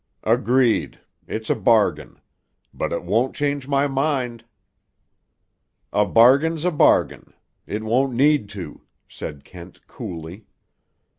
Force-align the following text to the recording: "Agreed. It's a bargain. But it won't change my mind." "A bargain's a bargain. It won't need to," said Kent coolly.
"Agreed. 0.23 0.99
It's 1.27 1.47
a 1.47 1.53
bargain. 1.55 2.19
But 2.73 2.91
it 2.91 3.03
won't 3.03 3.35
change 3.35 3.67
my 3.67 3.85
mind." 3.85 4.43
"A 5.93 6.07
bargain's 6.07 6.65
a 6.65 6.71
bargain. 6.71 7.33
It 7.67 7.83
won't 7.83 8.13
need 8.13 8.49
to," 8.49 8.81
said 9.07 9.43
Kent 9.43 9.85
coolly. 9.85 10.47